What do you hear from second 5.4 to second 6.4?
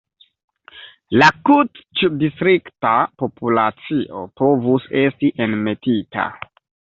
enmetita.